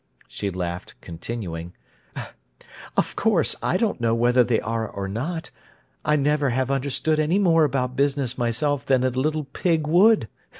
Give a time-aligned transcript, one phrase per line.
[0.27, 1.73] She laughed, continuing,
[2.97, 5.51] "Of course I don't know whether they are or not:
[6.03, 10.27] I never have understood any more about business myself than a little pig would!